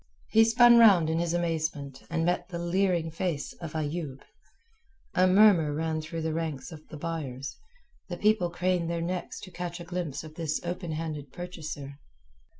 [0.31, 4.23] He spun round in his amazement and met the leering face of Ayoub.
[5.13, 7.59] A murmur ran through the ranks of the buyers,
[8.09, 11.99] the people craned their necks to catch a glimpse of this open handed purchaser.